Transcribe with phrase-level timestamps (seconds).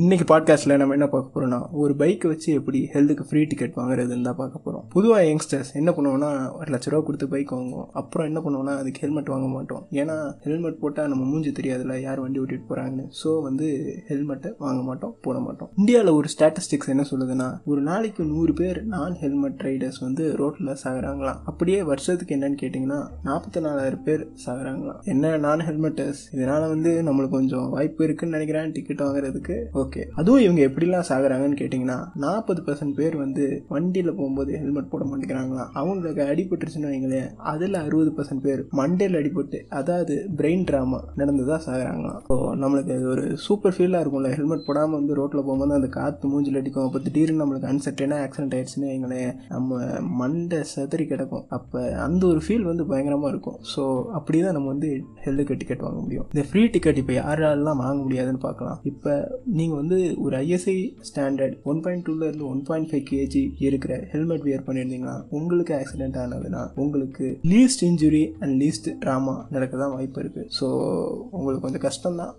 [0.00, 4.38] இன்னைக்கு பாட்காஸ்ட்டில் நம்ம என்ன பார்க்க போகிறோம்னா ஒரு பைக்கை வச்சு எப்படி ஹெல்த்துக்கு ஃப்ரீ டிக்கெட் வாங்குறதுன்னு தான்
[4.38, 7.88] பார்க்க போகிறோம் பொதுவாக யங்ஸ்டர்ஸ் என்ன பண்ணுவோம்னா ஒரு லட்ச ரூபா கொடுத்து பைக் வாங்குவோம்.
[8.00, 9.82] அப்புறம் என்ன பண்ணுவோம்னா அதுக்கு ஹெல்மெட் வாங்க மாட்டோம்.
[10.02, 13.66] ஏன்னா ஹெல்மெட் போட்டால் நம்ம மூஞ்சி தெரியாதுல யார் வண்டி ஓட்டிட்டு போகிறாங்கன்னு ஸோ வந்து
[14.10, 15.70] ஹெல்மெட்டை வாங்க மாட்டோம் போட மாட்டோம்.
[15.80, 21.42] இந்தியாவில் ஒரு ஸ்டாட்டிஸ்டிக்ஸ் என்ன சொல்லுதுன்னா ஒரு நாளைக்கு நூறு பேர் நான் ஹெல்மெட் ரைடர்ஸ் வந்து ரோட்டில் சாகுறாங்களாம்.
[21.52, 25.02] அப்படியே வருஷத்துக்கு என்னன்னு கேட்டிங்கன்னா நாற்பத்தி நாலாயிரம் பேர் சாகுறாங்களாம்.
[25.04, 29.58] என்ன நான் ஹெல்மெட்டர்ஸ் இதனால் வந்து நம்மளுக்கு கொஞ்சம் வாய்ப்பு இருக்குன்னு நினைக்கிறேன் டிக்கெட் வாங்குறதுக்கு.
[29.82, 35.70] ஓகே அதுவும் இவங்க எப்படிலாம் சாகுறாங்கன்னு கேட்டிங்கன்னா நாற்பது பர்சன்ட் பேர் வந்து வண்டியில் போகும்போது ஹெல்மெட் போட மாட்டேங்கிறாங்களாம்.
[35.80, 42.20] அவங்களுக்கு அடிபட்டுருச்சுன்னு வைங்களேன் அதில் அறுபது பர்சன்ட் பேர் மண்டையில் அடிபட்டு அதாவது பிரெயின் ட்ராமா நடந்ததாக சாகுறாங்களாம்.
[42.28, 44.30] ஸோ நம்மளுக்கு அது ஒரு சூப்பர் ஃபீலாக இருக்கும்ல.
[44.36, 46.86] ஹெல்மெட் போடாமல் வந்து ரோட்டில் போகும்போது அந்த காற்று மூஞ்சில் அடிக்கும்.
[46.88, 49.80] அப்போ திடீர்னு நம்மளுக்கு அன்சர்டனாக ஆக்சிடென்ட் ஆயிடுச்சுன்னு வைங்களேன் நம்ம
[50.20, 51.44] மண்டை செதறி கிடக்கும்.
[51.58, 53.58] அப்போ அந்த ஒரு ஃபீல் வந்து பயங்கரமாக இருக்கும்.
[53.72, 53.82] ஸோ
[54.18, 54.90] அப்படி தான் நம்ம வந்து
[55.24, 56.26] ஹெல்த்துக்கு டிக்கெட் வாங்க முடியும்.
[56.34, 58.78] இந்த ஃப்ரீ டிக்கெட் இப்போ யாராலலாம் வாங்க முடியாதுன்னு பார்க்கலாம்.
[58.92, 59.12] இப்போ
[59.58, 60.74] நீங்கள் நீங்கள் வந்து ஒரு ஐஎஸ்ஐ
[61.08, 66.62] ஸ்டாண்டர்ட் ஒன் பாயிண்ட் டூலேருந்து ஒன் பாயிண்ட் ஃபைவ் கேஜி இருக்கிற ஹெல்மெட் வியர் பண்ணியிருந்தீங்கன்னா உங்களுக்கு ஆக்சிடென்ட் ஆனதுன்னா
[66.76, 70.66] உங்களுக்கு least injury and least trauma நடக்க தான் வாய்ப்பு இருக்குது ஸோ
[71.30, 72.34] உங்களுக்கு கொஞ்சம் கஷ்டம் தான்